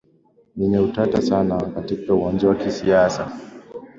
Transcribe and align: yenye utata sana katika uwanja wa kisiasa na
yenye 0.57 0.79
utata 0.79 1.21
sana 1.21 1.61
katika 1.61 2.13
uwanja 2.13 2.47
wa 2.49 2.55
kisiasa 2.55 3.25
na 3.25 3.31